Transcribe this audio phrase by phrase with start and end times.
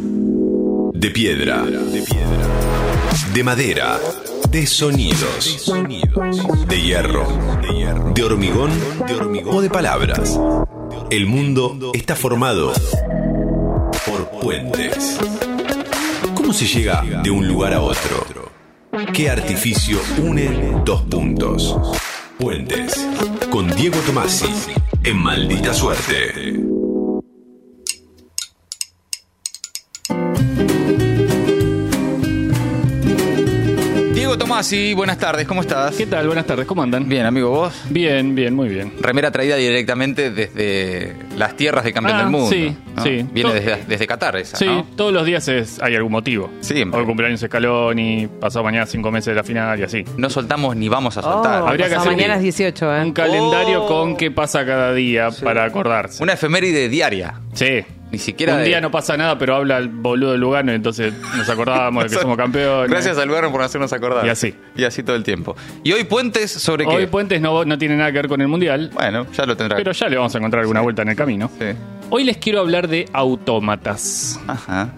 [0.00, 1.62] De piedra.
[1.64, 3.34] De piedra.
[3.34, 3.98] De madera.
[4.50, 5.72] De sonidos.
[6.68, 7.26] De hierro.
[8.14, 8.70] De hormigón.
[9.06, 9.56] De hormigón.
[9.56, 10.38] O de palabras.
[11.10, 12.72] El mundo está formado
[14.06, 15.18] por puentes.
[16.34, 18.52] ¿Cómo se llega de un lugar a otro?
[19.12, 21.76] ¿Qué artificio une dos puntos?
[22.38, 23.06] Puentes.
[23.50, 24.46] Con Diego Tomasi.
[25.02, 26.77] En maldita suerte.
[34.58, 35.94] Tomasi, buenas tardes, ¿cómo estás?
[35.94, 36.26] ¿Qué tal?
[36.26, 37.08] Buenas tardes, ¿cómo andan?
[37.08, 37.72] Bien, amigo, ¿vos?
[37.90, 38.92] Bien, bien, muy bien.
[39.00, 42.50] Remera traída directamente desde las tierras de campeón Ah, del mundo.
[42.50, 43.02] sí, ¿no?
[43.04, 43.24] sí.
[43.30, 44.84] Viene To- desde, desde Qatar esa, Sí, ¿no?
[44.96, 46.50] todos los días es- hay algún motivo.
[46.60, 46.98] Siempre.
[46.98, 50.02] Hoy cumpleaños Scaloni, pasado mañana cinco meses de la final y así.
[50.16, 51.62] No soltamos ni vamos a soltar.
[51.62, 53.02] Habría que pasado hacer mañana un- es 18, ¿eh?
[53.04, 53.86] Un calendario Oh.
[53.86, 56.20] con qué pasa cada día para acordarse.
[56.20, 57.34] Una efeméride diaria.
[57.52, 57.84] Sí.
[58.10, 60.76] Ni siquiera un de- día no pasa nada, pero habla el boludo de Lugano y
[60.76, 62.90] entonces nos acordábamos de que somos campeones.
[62.90, 64.24] Gracias al Lugano por hacernos acordar.
[64.24, 64.54] Y así.
[64.76, 65.54] Y así todo el tiempo.
[65.84, 66.90] Y hoy puentes sobre qué.
[66.96, 69.76] Hoy Puentes no, no tiene nada que ver con el Mundial, Bueno, ya lo tendrá.
[69.76, 71.50] pero ya le vamos a encontrar alguna vuelta en el camino.
[71.58, 71.66] Sí.
[72.10, 74.40] Hoy les quiero hablar de autómatas.
[74.46, 74.88] Ajá.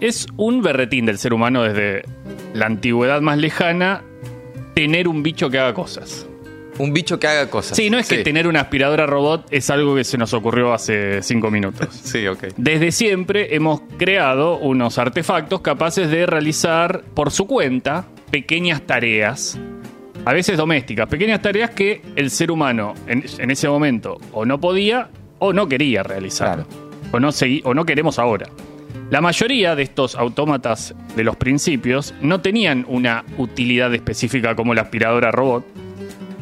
[0.00, 2.02] Es un berretín del ser humano desde
[2.54, 4.02] la antigüedad más lejana
[4.74, 6.26] tener un bicho que haga cosas.
[6.78, 7.76] Un bicho que haga cosas.
[7.76, 11.22] Sí, no es que tener una aspiradora robot es algo que se nos ocurrió hace
[11.22, 11.88] cinco minutos.
[12.04, 12.44] Sí, ok.
[12.56, 19.58] Desde siempre hemos creado unos artefactos capaces de realizar por su cuenta pequeñas tareas,
[20.24, 24.60] a veces domésticas, pequeñas tareas que el ser humano en, en ese momento o no
[24.60, 26.68] podía o no quería realizar, Claro.
[27.12, 28.46] o, no segui- o no queremos ahora.
[29.10, 34.82] La mayoría de estos autómatas de los principios no tenían una utilidad específica como la
[34.82, 35.64] aspiradora robot,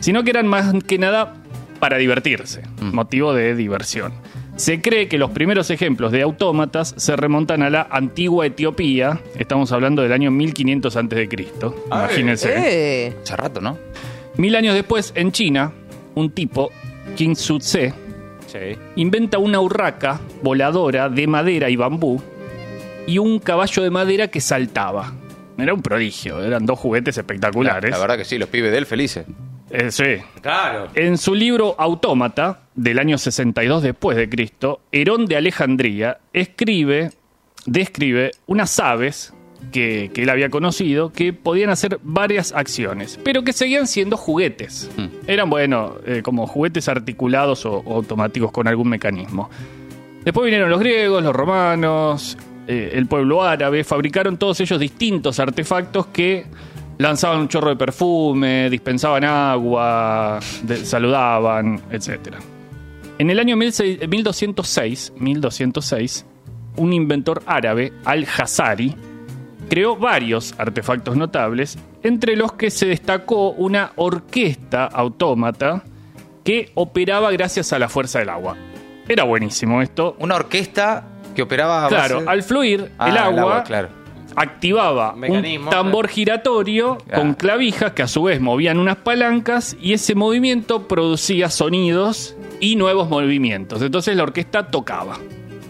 [0.07, 1.35] sino que eran más que nada
[1.81, 4.12] para divertirse, motivo de diversión.
[4.55, 9.73] Se cree que los primeros ejemplos de autómatas se remontan a la antigua Etiopía, estamos
[9.73, 11.29] hablando del año 1500 a.C.,
[11.89, 12.55] imagínense.
[12.57, 13.77] Eh, Hace rato, ¿no?
[14.37, 15.72] Mil años después, en China,
[16.15, 16.71] un tipo,
[17.17, 17.93] Qin Su Tse,
[18.47, 18.78] Sí.
[18.94, 22.23] inventa una urraca voladora de madera y bambú
[23.09, 25.15] y un caballo de madera que saltaba.
[25.59, 27.91] Era un prodigio, eran dos juguetes espectaculares.
[27.91, 29.27] La verdad que sí, los pibes de él felices.
[29.71, 30.16] Eh, sí.
[30.41, 30.88] Claro.
[30.94, 37.12] En su libro Autómata, del año 62 después de Cristo, Herón de Alejandría escribe,
[37.65, 39.32] describe unas aves
[39.72, 44.91] que, que él había conocido que podían hacer varias acciones, pero que seguían siendo juguetes.
[44.97, 45.06] Mm.
[45.26, 49.50] Eran, bueno, eh, como juguetes articulados o, o automáticos con algún mecanismo.
[50.25, 52.37] Después vinieron los griegos, los romanos,
[52.69, 56.47] eh, el pueblo árabe, fabricaron todos ellos distintos artefactos que
[56.99, 62.34] lanzaban un chorro de perfume, dispensaban agua, de- saludaban, etc.
[63.19, 66.27] En el año 16 1206, 1206,
[66.77, 68.95] un inventor árabe, Al-Hazari,
[69.69, 75.83] creó varios artefactos notables, entre los que se destacó una orquesta autómata
[76.45, 78.56] que operaba gracias a la fuerza del agua.
[79.09, 80.17] Era buenísimo esto.
[80.21, 81.05] Una orquesta
[81.35, 83.89] que operaba a Claro, al fluir Ah, el el agua, agua, claro.
[84.37, 87.23] Activaba Mecanismo, un tambor giratorio Claro.
[87.23, 92.77] con clavijas que a su vez movían unas palancas y ese movimiento producía sonidos y
[92.77, 93.81] nuevos movimientos.
[93.83, 95.19] Entonces la orquesta tocaba.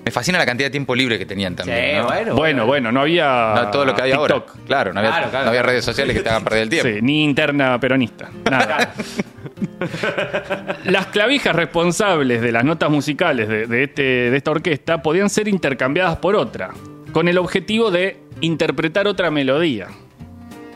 [0.04, 1.78] Me fascina la cantidad de tiempo libre que tenían también.
[1.78, 2.06] Sí, ¿no?
[2.06, 2.34] bueno.
[2.37, 4.41] Bueno, bueno, no había No todo lo que hay ahora.
[4.66, 5.44] Claro, no había, Claro, claro.
[5.47, 6.88] no había redes sociales que te hagan perder el tiempo.
[6.88, 8.31] Sí, ni interna peronista.
[8.48, 8.93] Nada.
[10.84, 15.48] Las clavijas responsables de las notas musicales de, de este, de esta orquesta podían ser
[15.48, 16.71] intercambiadas por otra,
[17.12, 19.88] con el objetivo de interpretar otra melodía,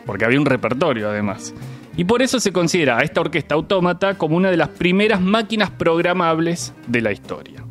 [0.06, 1.54] porque había un repertorio además.
[1.96, 5.70] Y por eso se considera a esta orquesta autómata como una de las primeras máquinas
[5.70, 7.64] programables de la historia.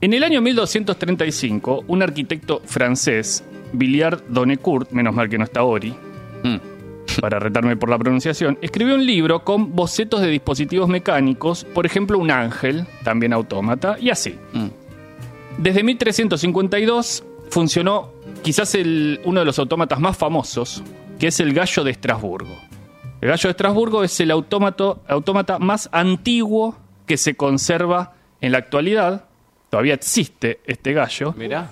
[0.00, 5.94] En el año 1235, un arquitecto francés, Villard Donecourt, menos mal que no está Ori,
[6.42, 6.56] Mm.
[7.20, 12.18] para retarme por la pronunciación, escribió un libro con bocetos de dispositivos mecánicos, por ejemplo
[12.18, 14.36] un ángel, también autómata, y así.
[14.52, 14.68] Mm.
[15.58, 18.12] Desde 1352 funcionó
[18.42, 20.82] quizás el- uno de los autómatas más famosos,
[21.18, 22.56] que es el gallo de Estrasburgo.
[23.20, 29.24] El gallo de Estrasburgo es el autómata más antiguo que se conserva en la actualidad.
[29.68, 31.70] Todavía existe este gallo Mirá.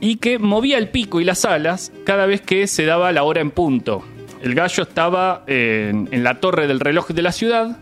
[0.00, 3.40] y que movía el pico y las alas cada vez que se daba la hora
[3.40, 4.02] en punto.
[4.42, 7.78] El gallo estaba en, en la torre del reloj de la ciudad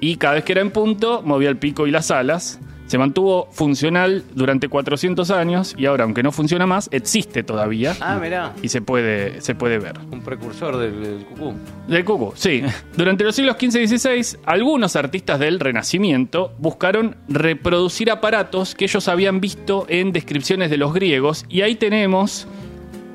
[0.00, 3.48] y cada vez que era en punto movía el pico y las alas, Se mantuvo
[3.52, 8.54] funcional durante 400 años y ahora, aunque no funciona más, existe todavía Ah, mirá.
[8.62, 9.94] y se puede, se puede ver.
[10.10, 11.54] Un precursor del, del cucú.
[11.86, 12.62] Del cuco, sí.
[12.96, 19.06] Durante los siglos XV y XVI, algunos artistas del Renacimiento buscaron reproducir aparatos que ellos
[19.06, 22.48] habían visto en descripciones de los griegos, y ahí tenemos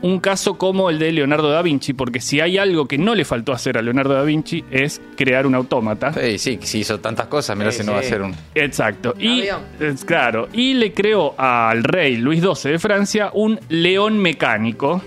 [0.03, 3.23] un caso como el de Leonardo da Vinci, porque si hay algo que no le
[3.23, 6.13] faltó hacer a Leonardo da Vinci es crear un autómata.
[6.13, 8.35] Sí, sí, si hizo tantas cosas, mira Sí, si no va a ser un.
[8.53, 9.15] Exacto.
[9.17, 9.45] Y,
[9.79, 15.01] es claro, y le creó al rey Luis XII de Francia un león mecánico.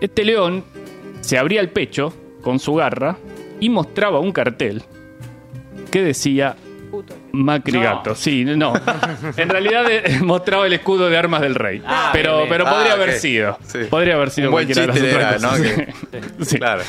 [0.00, 0.64] Este león
[1.20, 3.18] se abría el pecho con su garra
[3.58, 4.82] y mostraba un cartel
[5.90, 6.54] que decía
[7.34, 7.80] Macri No.
[7.82, 8.14] Gato.
[8.14, 8.72] Sí, no.
[9.36, 11.82] En realidad eh, mostraba el escudo de armas del rey.
[11.86, 13.14] Ah, pero, bien, pero podría Ah, haber ok.
[13.16, 13.58] sido.
[13.66, 13.78] Sí.
[13.90, 15.48] Podría haber sido Un buen cualquiera de las era, otras ¿no?
[15.50, 15.94] cosas.
[16.48, 16.58] Sí.
[16.58, 16.82] Claro.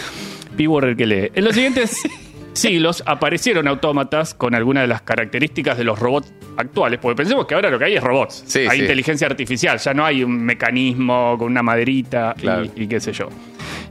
[0.58, 1.32] El que lee.
[1.34, 2.02] En los siguientes
[2.54, 7.56] siglos aparecieron autómatas con algunas de las características de los robots actuales, porque pensemos que
[7.56, 8.44] ahora lo que hay es robots.
[8.48, 8.82] Sí, hay sí.
[8.84, 13.28] inteligencia artificial, ya no hay un mecanismo con una maderita y- y, qué sé yo.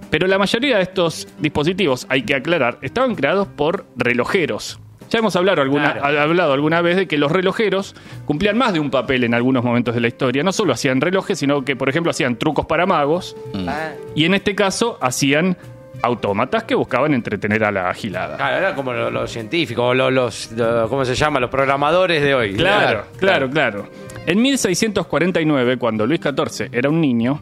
[0.09, 4.81] Pero la mayoría de estos dispositivos, hay que aclarar, estaban creados por relojeros.
[5.15, 6.21] Ya hemos hablado alguna, Claro.
[6.23, 7.95] hablado alguna vez de que los relojeros
[8.25, 10.43] cumplían más de un papel en algunos momentos de la historia.
[10.43, 14.35] No solo hacían relojes, sino que, por ejemplo, hacían trucos para magos, Ah, y en
[14.35, 15.57] este caso hacían
[16.03, 18.37] autómatas que buscaban entretener a la agilada.
[18.39, 21.39] Claro, era como lo- los científicos, lo- los, lo- ¿cómo se llama?
[21.39, 22.55] Los programadores de hoy.
[22.55, 23.87] Claro, claro, claro.
[24.27, 27.41] En 1649, cuando Luis XIV era un niño,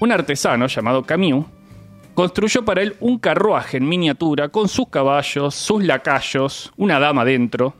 [0.00, 1.46] un artesano llamado Camus
[2.16, 7.74] construyó para él un carruaje en miniatura con sus caballos, sus lacayos, una dama dentro.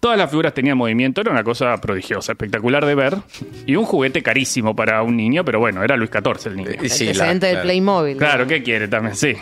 [0.00, 3.18] Todas las figuras tenían movimiento, era una cosa prodigiosa, espectacular de ver.
[3.66, 6.70] Y un juguete carísimo para un niño, pero bueno, era Luis XIV el niño.
[6.82, 7.64] Y sí, la- antecedente del claro.
[7.66, 8.16] Playmobil.
[8.16, 9.14] Claro, ¿qué quiere también?
[9.14, 9.34] Sí.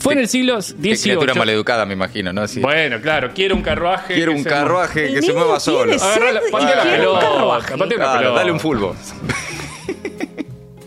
[0.00, 1.38] Fue en el siglo Qué criatura XVIII.
[1.38, 2.46] maleducada, me imagino, ¿no?
[2.48, 2.60] Sí.
[2.60, 4.14] Bueno, claro, quiero un carruaje.
[4.14, 5.92] Quiero un carruaje El que se mueva solo.
[5.94, 8.30] Agarrá la, pelota, patea una pelota.
[8.34, 8.94] dale un fulbo.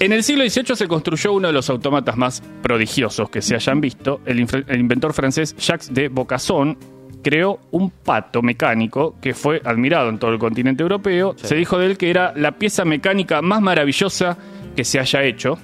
[0.02, 3.82] En el siglo XVIII se construyó uno de los autómatas más prodigiosos que se hayan
[3.82, 4.22] visto.
[4.26, 6.78] El, inventor francés Jacques de Bocasson
[7.22, 11.36] creó un pato mecánico que fue admirado en todo el continente europeo.
[11.38, 14.38] Se dijo de él que era la pieza mecánica más maravillosa
[14.74, 15.60] que se haya hecho.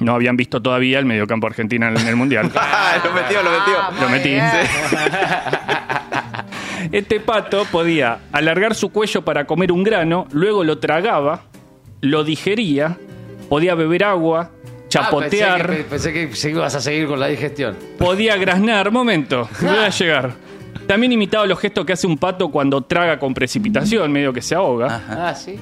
[0.00, 2.50] No habían visto todavía el mediocampo argentina en el Mundial.
[2.56, 3.74] Ah, lo metió, lo metió.
[3.78, 4.36] Ah, Lo metí.
[6.96, 11.42] Este pato podía alargar su cuello para comer un grano, luego lo tragaba,
[12.00, 12.96] lo digería,
[13.48, 14.50] podía beber agua,
[14.88, 17.76] chapotear, Ah, pensé, que, pensé que ibas a seguir con la digestión.
[17.98, 18.90] podía graznar.
[18.90, 20.34] Momento, voy a llegar.
[20.86, 24.54] También imitaba los gestos que hace un pato cuando traga con precipitación, medio que se
[24.54, 25.02] ahoga.
[25.08, 25.56] Ah, sí.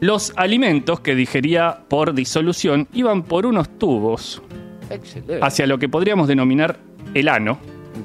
[0.00, 4.42] Los alimentos que digería por disolución iban por unos tubos
[4.90, 5.38] Excelente.
[5.40, 6.78] hacia lo que podríamos denominar
[7.14, 7.58] el ano,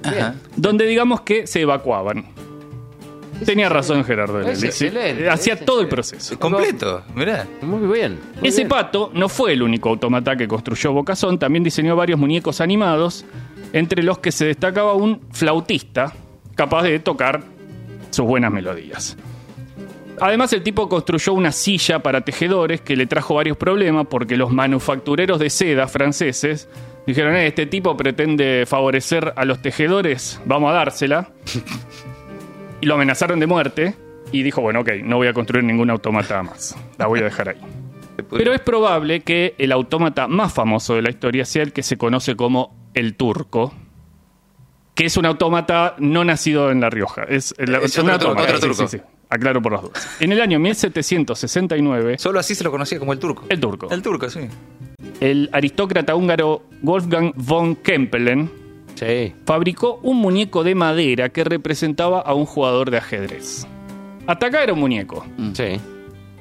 [0.03, 0.33] Bien.
[0.55, 2.25] donde digamos que se evacuaban.
[3.45, 4.41] Tenía razón Gerardo.
[4.41, 6.37] Excelente, Hacía es todo el proceso.
[6.39, 7.45] Completo, mirá.
[7.61, 8.19] Muy bien.
[8.39, 8.69] muy Ese bien.
[8.69, 13.25] pato no fue el único automata que construyó Bocazón, también diseñó varios muñecos animados,
[13.73, 16.13] entre los que se destacaba un flautista
[16.55, 17.43] capaz de tocar
[18.09, 19.17] sus buenas melodías.
[20.19, 24.51] Además, el tipo construyó una silla para tejedores que le trajo varios problemas porque los
[24.51, 26.67] manufactureros de seda franceses
[27.05, 31.29] dijeron, "Eh, este tipo pretende favorecer a los tejedores, vamos a dársela.
[32.81, 33.95] y lo amenazaron de muerte
[34.31, 37.49] y dijo, bueno, ok, no voy a construir ningún automata más, la voy a dejar
[37.49, 37.57] ahí.
[38.31, 41.97] Pero es probable que el autómata más famoso de la historia sea el que se
[41.97, 43.73] conoce como el turco,
[44.95, 47.23] que es un autómata no nacido en La Rioja.
[47.23, 49.03] Es, el- Es un otro turco, autómata, otro sí, sí, sí.
[49.29, 50.17] Aclaro por las dudas.
[50.19, 53.43] En el año 1769, Solo así se lo conocía como el turco.
[53.49, 54.41] el turco, El turco, sí.
[55.19, 58.49] el aristócrata húngaro Wolfgang von Kempelen,
[58.97, 59.35] Sí.
[59.45, 63.67] fabricó un muñeco de madera que representaba a un jugador de ajedrez.
[64.25, 65.23] Hasta acá era un muñeco.
[65.53, 65.79] Sí.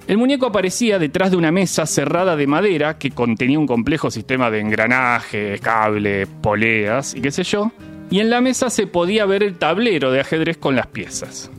[0.06, 4.50] El muñeco aparecía detrás de una mesa cerrada de madera que contenía un complejo sistema
[4.50, 7.72] de engranajes, cables, poleas y qué sé yo,
[8.08, 11.50] y en la mesa se podía ver el tablero de ajedrez con las piezas.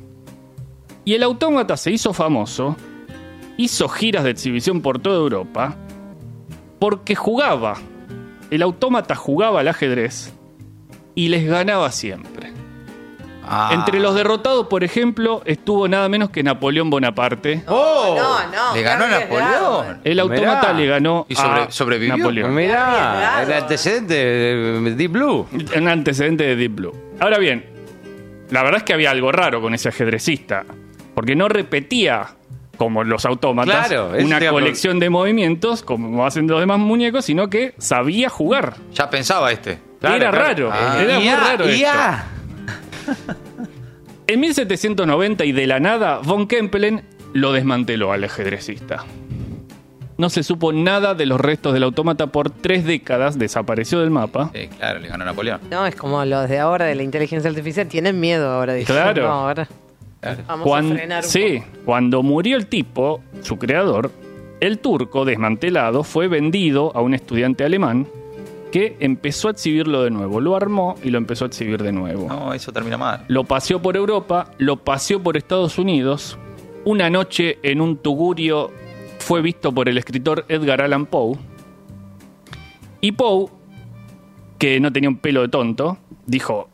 [1.05, 2.75] Y el autómata se hizo famoso,
[3.57, 5.75] hizo giras de exhibición por toda Europa,
[6.79, 7.75] porque jugaba.
[8.49, 10.33] El autómata jugaba al ajedrez
[11.17, 12.53] y les ganaba siempre.
[13.43, 13.71] Ah.
[13.73, 17.63] Entre los derrotados, por ejemplo, estuvo nada menos que Napoleón Bonaparte.
[17.67, 18.13] ¡Oh!
[18.15, 18.75] No, no.
[18.75, 19.71] ¿Le ganó a qué arriesgado.
[19.79, 20.01] Napoleón?
[20.03, 20.73] El autómata Mirá.
[20.73, 22.17] le ganó ¿Y sobre- a sobrevivió?
[22.17, 22.53] Napoleón.
[22.53, 25.47] Mirá, el antecedente de Deep Blue.
[25.75, 26.93] Un antecedente de Deep Blue.
[27.19, 27.65] Ahora bien,
[28.51, 30.65] la verdad es que había algo raro con ese ajedrecista,
[31.15, 32.27] porque no repetía
[32.77, 37.73] como los autómatas Claro, una colección de movimientos como hacen los demás muñecos, sino que
[37.79, 38.75] sabía jugar.
[38.93, 39.86] Ya pensaba este.
[39.99, 40.69] Claro, era claro.
[40.69, 41.01] raro, Ah.
[41.01, 41.81] era muy raro esto.
[41.81, 42.27] ya.
[44.27, 47.01] En 1790 y de la nada, von Kempelen
[47.33, 49.05] lo desmanteló al ajedrecista.
[50.17, 54.49] No se supo nada de los restos del autómata por tres décadas, desapareció del mapa.
[54.53, 55.61] Sí, claro, le ganó Napoleón.
[55.71, 57.87] No, es como los de ahora de la inteligencia artificial.
[57.87, 58.73] Tienen miedo ahora.
[58.73, 59.23] dicen, Claro.
[59.27, 59.67] No, ahora
[60.19, 60.43] Claro.
[60.47, 61.81] vamos a frenar un sí, poco.
[61.85, 64.11] cuando murió el tipo, su creador,
[64.59, 68.07] el turco desmantelado fue vendido a un estudiante alemán
[68.71, 70.41] que empezó a exhibirlo de nuevo.
[70.41, 72.27] Lo armó y lo empezó a exhibir de nuevo.
[72.27, 73.25] No, eso termina mal.
[73.27, 76.37] Lo paseó por Europa, lo paseó por Estados Unidos.
[76.85, 78.71] Una noche en un tugurio
[79.19, 81.37] fue visto por el escritor Edgar Allan Poe.
[83.01, 83.47] Y Poe,
[84.57, 86.69] que no tenía un pelo de tonto, dijo,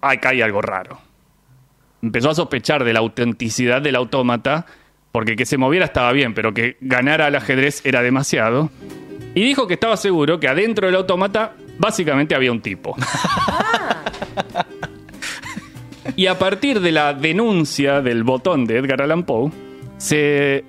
[0.00, 0.98] acá hay algo raro.
[2.02, 4.66] Empezó a sospechar de la autenticidad del autómata,
[5.10, 8.70] porque que se moviera estaba bien, pero que ganara al ajedrez era demasiado.
[9.34, 12.96] Y dijo que estaba seguro que adentro del autómata básicamente había un tipo.
[16.16, 19.50] Y a partir de la denuncia del botón de Edgar Allan Poe,
[19.98, 20.64] se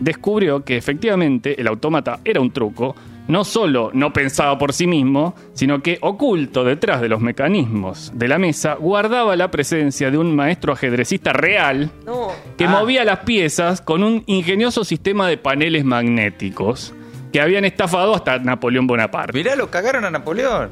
[0.00, 2.94] descubrió que efectivamente el autómata era un truco.
[3.26, 8.28] No solo no pensaba por sí mismo, sino que oculto detrás de los mecanismos de
[8.28, 12.28] la mesa guardaba la presencia de un maestro ajedrecista real No.
[12.58, 12.68] que Ah.
[12.68, 16.92] movía las piezas con un ingenioso sistema de paneles magnéticos
[17.34, 19.32] que habían estafado hasta Napoleón Bonaparte.
[19.36, 20.68] Mirá, lo cagaron a Napoleón.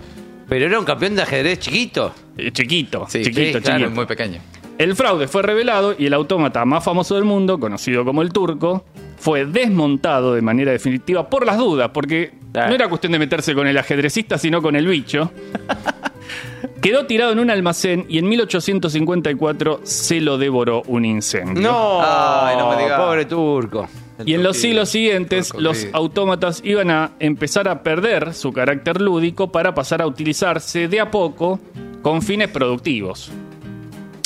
[0.49, 2.15] Pero era un campeón de ajedrez chiquito.
[2.39, 3.91] Eh, Chiquito, Sí, chiquito, sí, claro, chiquito.
[3.97, 4.41] muy pequeño.
[4.79, 8.85] El fraude fue revelado y el autómata más famoso del mundo, conocido como el turco,
[9.19, 12.69] fue desmontado de manera definitiva por las dudas, porque Claro.
[12.69, 15.33] no era cuestión de meterse con el ajedrecista, sino con el bicho.
[16.81, 21.61] Quedó tirado en un almacén y en 1854 se lo devoró un incendio.
[21.61, 23.01] No, Ay, no me digas.
[23.01, 23.89] pobre turco.
[24.25, 29.51] Y en los siglos siguientes, los autómatas iban a empezar a perder su carácter lúdico
[29.51, 31.59] para pasar a utilizarse de a poco
[32.03, 33.31] con fines productivos.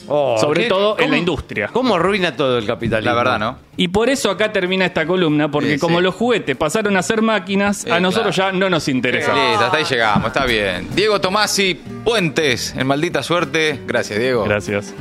[0.09, 1.69] Oh, Sobre ¿qué- todo en cómo- la industria.
[1.73, 3.11] ¿Cómo arruina todo el capitalismo?
[3.11, 3.59] La verdad, ¿no?
[3.77, 6.05] Y por eso acá termina esta columna, porque Sí, como sí.
[6.05, 8.53] los juguetes pasaron a ser máquinas, a nosotros claro.
[8.53, 9.35] ya no nos interesa.
[9.35, 10.89] Listo, hasta ahí llegamos, está bien.
[10.95, 11.75] Diego Tomasi,
[12.05, 13.81] Puentes, en maldita suerte.
[13.85, 14.45] Gracias, Diego.
[14.45, 14.95] Gracias.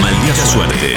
[0.00, 0.96] Maldita suerte.